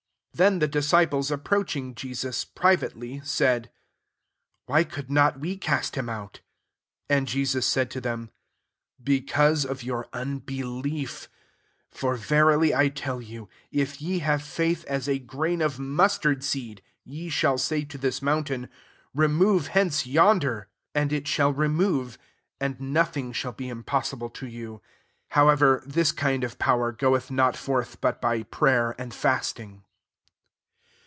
19 0.37 0.59
Then 0.59 0.59
the 0.59 0.67
disciples 0.67 1.31
ap* 1.31 1.43
proaching 1.43 1.93
Jesus, 1.93 2.45
privately, 2.45 3.19
satd^'• 3.19 3.63
Why 4.65 4.83
could 4.83 5.11
not 5.11 5.39
we 5.39 5.55
cast 5.57 5.93
hkn 5.93 6.09
out?" 6.09 6.39
20 7.09 7.17
And 7.19 7.27
Jesus 7.27 7.67
said 7.67 7.91
to 7.91 8.01
them, 8.01 8.31
"Because 9.03 9.65
of 9.65 9.83
your 9.83 10.05
unbe 10.13 10.63
lief: 10.81 11.27
for 11.91 12.15
verily 12.15 12.73
I 12.73 12.87
tell 12.89 13.21
you, 13.21 13.49
If 13.71 14.01
ye 14.01 14.19
have 14.19 14.41
faith 14.41 14.83
as 14.85 15.07
a 15.09 15.19
grain 15.19 15.61
of 15.61 15.77
mustard 15.77 16.43
seed, 16.45 16.81
ye 17.03 17.29
shall 17.29 17.57
say 17.59 17.83
to 17.83 17.97
this 17.99 18.21
moun 18.23 18.43
tain, 18.45 18.69
* 18.93 19.13
Remove 19.13 19.67
hence, 19.67 20.07
yonder,' 20.07 20.69
MATTHEW 20.69 20.69
XVIIL 20.69 21.01
and 21.01 21.13
it 21.13 21.27
shall 21.27 21.53
remove; 21.53 22.17
and 22.59 22.79
no 22.79 23.03
thing 23.03 23.31
shall 23.33 23.51
be 23.53 23.67
impossible 23.69 24.29
to 24.31 24.47
you. 24.47 24.81
21 25.33 25.33
^However, 25.57 25.83
this 25.83 26.11
kind 26.11 26.41
q/*/iow 26.41 26.79
er 26.81 26.91
goeth 26.93 27.29
not 27.29 27.55
forth 27.57 27.99
but 28.01 28.19
by 28.21 28.41
pray 28.43 28.73
er 28.75 28.95
and 28.97 29.13
fasting. 29.13 29.83